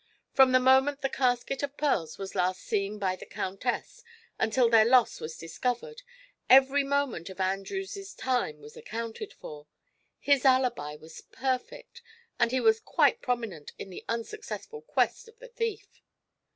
[0.33, 4.03] From the moment the casket of pearls was last seen by the countess
[4.39, 6.01] until their loss was discovered,
[6.49, 9.67] every moment of Andrews' time was accounted for.
[10.17, 12.01] His alibi was perfect
[12.39, 16.01] and he was quite prominent in the unsuccessful quest of the thief."